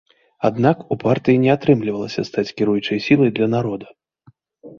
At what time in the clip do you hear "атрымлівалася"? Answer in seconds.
1.57-2.21